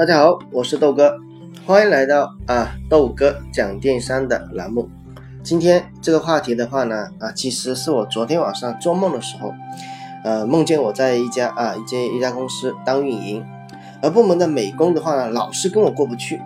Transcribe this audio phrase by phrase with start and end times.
[0.00, 1.14] 大家好，我是豆哥，
[1.66, 4.88] 欢迎来到啊豆哥讲电商的栏目。
[5.42, 9.52] 今天这个话题的话呢，啊，其实是我昨天晚上做梦的时候，
[10.24, 13.44] 呃，梦见我在一家啊一间一家公司当运营，
[14.00, 16.40] 而部门的美工的话呢，老是跟我过不去，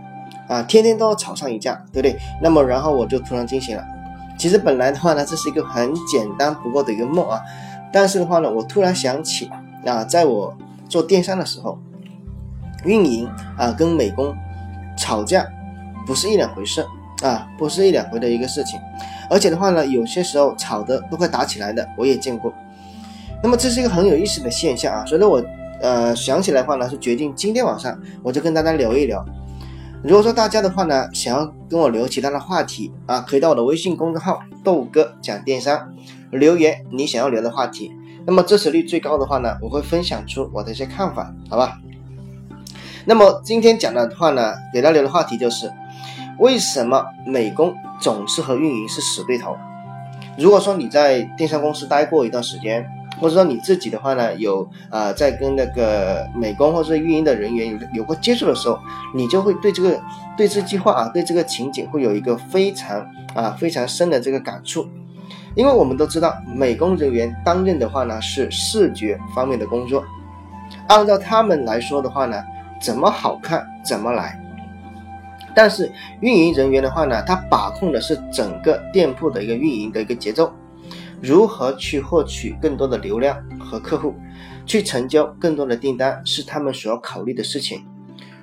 [0.48, 2.18] 啊，天天都要吵上一架，对不对？
[2.42, 3.84] 那么然后我就突然惊醒了。
[4.36, 7.40] 其实本来的话呢，这是一个很简单不过的一个梦啊，
[7.92, 9.48] 但是的话呢，我突然想起
[9.86, 10.52] 啊，在我
[10.88, 11.78] 做电商的时候。
[12.84, 14.34] 运营啊，跟美工
[14.96, 15.46] 吵架
[16.06, 16.84] 不是一两回事
[17.22, 18.78] 啊，不是一两回的一个事情，
[19.30, 22.52] 而且的话呢，有些时候吵的都快打起来的，我也见过。
[23.42, 25.44] 那么这是一个很有意思的现象啊，所以呢，我
[25.80, 29.24] 呃想起来的话呢，是决定今天晚上我就跟大家聊一聊。
[30.02, 35.94] 如果说大家的话呢，想要跟我聊其他的话题啊，可以到我的微信公众号豆哥讲电商
[36.30, 37.90] 留言你想要聊的话题，
[38.26, 41.78] 那么支持率最高的话呢，我会分享出我的一些看法，好吧？
[43.06, 45.70] 那么今天讲的话呢，给大家聊的话题就是，
[46.38, 49.54] 为什么美工总是和运营是死对头？
[50.38, 52.82] 如果说你在电商公司待过一段时间，
[53.20, 58.78] 或者说你自己的话呢，有啊在跟那个美工或者运营的人员有有过接触的时候，
[59.14, 60.00] 你就会对这个
[60.34, 64.88] 对这句话啊，对这个情景会有一个非常啊非常深的这个感触，
[65.54, 70.02] 因为我们都知道，美工人员担任的话呢是视觉方面的工作，
[70.88, 72.42] 按照他们来说的话呢。
[72.84, 74.38] 怎么好看怎么来，
[75.54, 75.90] 但是
[76.20, 80.52] 运营人员的话呢，他把控的是整个店铺的一个运营的一个节奏，
[81.22, 84.14] 如何去获取更多的流量和客户，
[84.66, 87.86] 去成交更多的订单，是他们所要考虑的事情。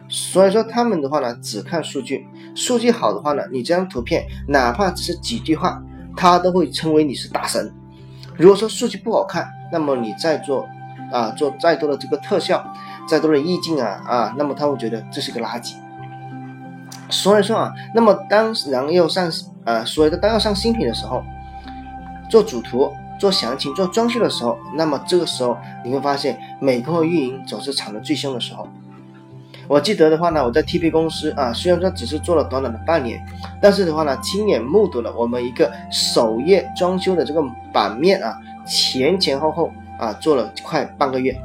[0.10, 2.26] 所以说他们的话呢，只看数据，
[2.56, 5.80] 数据好的话呢，你这张图片哪怕只是几句话，
[6.18, 7.72] 他都会称为你是大神。
[8.36, 10.68] 如果说数据不好看，那么你再做
[11.12, 12.66] 啊做再多的这个特效。
[13.08, 15.74] 再多的意境啊啊，那么他会觉得这是个垃圾。
[17.10, 19.30] 所以说啊，那么当然要上
[19.66, 21.24] 呃所有的当要上新品的时候，
[22.30, 22.90] 做主图、
[23.20, 28.68] 做详情、做装修的时候，那么这个时候你会发现美工和运营总是吵得最凶的时候。
[29.68, 33.22] 我记得的话呢，我在 TP 公司啊，虽然说只是做了短短的半年，
[33.62, 37.42] 但是的话呢，亲眼目睹了我们一个首页装修的这个
[37.74, 41.38] 版面啊，前前后后啊做了快半个月。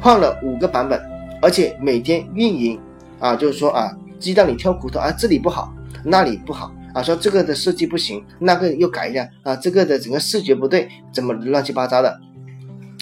[0.00, 1.00] 换了五个版本，
[1.42, 2.80] 而且每天运营
[3.18, 5.72] 啊，就是说啊，鸡蛋里挑骨头啊，这里不好，
[6.04, 12.18] 那里不好啊，说这个的设计不行，那个又改一下啊，这个的整个视觉不对，怎么乱七八糟的。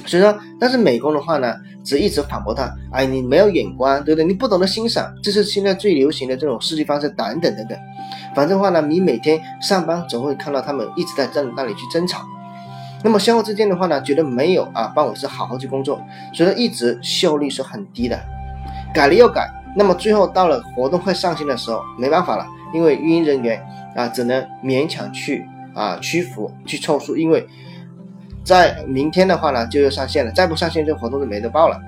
[0.06, 1.54] 所以说，但是美工的话呢，
[1.84, 4.24] 只一直反驳他，哎，你没有眼光，对不对？
[4.24, 7.78] 你不懂得欣赏，这是现在最流行的这种设计方式，等等等等。
[8.34, 12.24] 反正话呢，你每天上班总会看到他们一直在在那里去争吵。
[13.04, 16.00] 那么相互之间的话呢，觉得没有啊，帮我是好好去工作，
[16.34, 18.18] 所以说一直效率是很低的，
[18.92, 22.44] 改了又改，那么最后到了活动快上线的时候，没办法了，
[22.74, 23.64] 因为运营人员
[23.94, 27.46] 啊，只能勉强去啊屈服去凑数，因为
[28.42, 31.80] 在明天的话呢就要上线了，再不上线这活动就没得报了，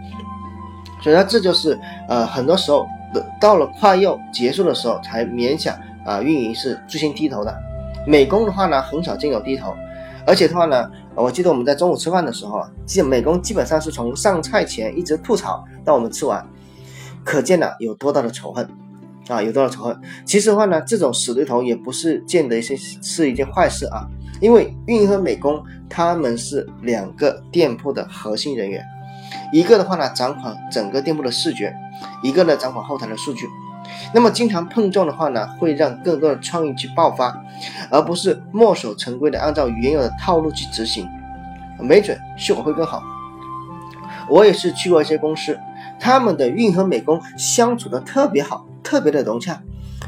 [1.03, 1.77] 所以说这就是
[2.09, 2.87] 呃很多时候
[3.41, 7.53] 到了快要结束的时候才勉强啊运营是最先低头的，
[8.07, 9.75] 美工的话呢很少见有低头。
[10.31, 16.47] 而且的话呢，我记得我们在中午吃饭的时候啊，基美工基本上是从上菜前一直吐槽到我们吃完，
[17.25, 18.65] 可见呢有多大的仇恨
[19.27, 20.01] 啊，有多大仇恨。
[20.25, 24.07] 其实的话呢，这种死对头也不是见得一些是一件坏事啊，
[24.41, 28.81] 因为运营和美工他们是两个店铺的核心人员，
[29.53, 31.75] 一个的话呢掌管整个店铺的视觉，
[32.23, 33.49] 一个呢掌管后台的数据。
[34.15, 37.37] 那么经常碰撞的话呢，会让更多的创意去爆发，
[37.91, 41.09] 而不是墨守成规的按照原有的套路去执行，
[41.79, 43.03] 没准效果会更好。
[44.29, 45.59] 我也是去过一些公司，
[45.99, 49.61] 他们的运营和美工相处的特别好，特别的融洽。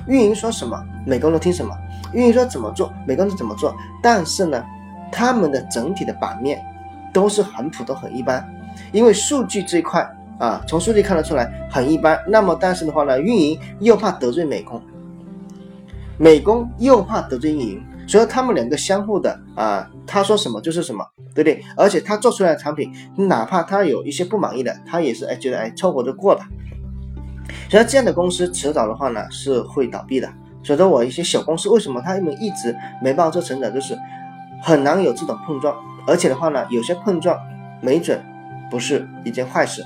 [0.06, 1.72] 运营说什么，美工都听什么；
[2.12, 3.74] 运营说怎么做，美工就怎么做。
[4.02, 4.64] 但是呢，
[5.10, 6.64] 他们的整体的版面
[7.12, 8.48] 都是很普通、很一般，
[8.92, 10.08] 因为数据这一块。
[10.38, 12.18] 啊，从数据看得出来很一般。
[12.26, 14.82] 那么，但是的话呢，运营又怕得罪美工，
[16.22, 21.04] 美工又怕得罪运营，所以他们两个相互的啊，他说什么就是什么，
[21.34, 21.60] 对不对？
[21.76, 26.40] 而且他做出来的产品，哪怕他有一些不满意的，他也是哎觉得哎凑合着过了。
[27.68, 30.32] 所以这样的公司迟早的话呢是会倒闭的。
[30.62, 32.72] 所以说我一些小公司为什么他们一直
[33.02, 33.98] 没办法做成长，就是
[34.62, 35.74] 很难有这种碰撞，
[36.06, 37.36] 而且的话呢，有些碰撞
[37.80, 38.24] 没准
[38.70, 39.84] 不是一件坏事。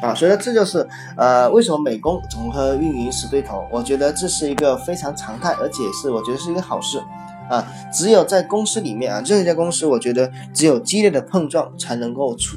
[0.00, 0.86] 啊，所以说这就是
[1.16, 3.66] 呃，为什么美工总和运营死对头？
[3.70, 7.02] 我觉得这是一个非常常态，而且是我觉得是一个好事
[7.50, 7.66] 啊。
[7.92, 12.56] 只有在公司里面啊，任何一家公司，我觉得只有激烈的碰撞，才能够出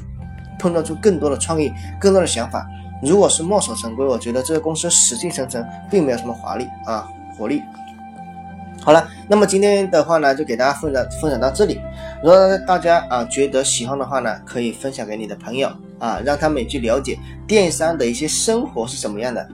[0.58, 2.64] 碰撞出更多的创意、更多的想法，
[3.02, 7.60] 如果是墨守成规，我觉得这个公司死气沉沉，并没有什么华丽啊活力。
[8.84, 11.80] 好了，那么今天的话呢，就给大家分享分享到这里。
[12.20, 15.70] 如果大家啊觉得喜欢的话呢，可以分享给你的朋友
[16.00, 19.48] 啊，让他们也去了解电商的一些生活是什么样的。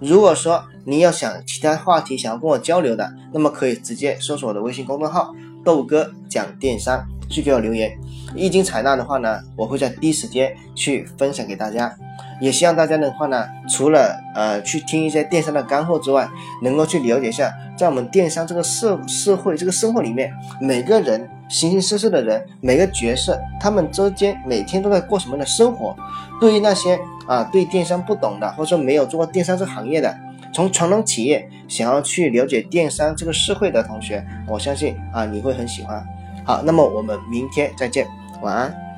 [0.00, 7.96] 如果说你要想其他话题想要跟我交流的，那么可以直接搜索我的微信公众号“豆哥讲电商”去给我留言。
[8.34, 11.94] 一经采纳的话呢，我会在第一时间去分享给大家。
[12.40, 16.28] 也希望大家的话呢，除了呃去听一些电商的干货之外，
[16.62, 25.96] 能够去了解一下，在我们电商这个社社会这个生活里面，每个人形形色色的人，每个角色，他们之间每天都在过什么样的生活。
[26.40, 26.98] 对于那些
[27.28, 30.12] 啊对电商不懂的，或者说没有做过电商这行业的，
[30.52, 36.04] 从传统企业想要去了解电商这个社会的同学，我相信啊你会很喜欢。
[36.44, 38.04] 好，那么我们明天再见，
[38.40, 38.91] 晚安。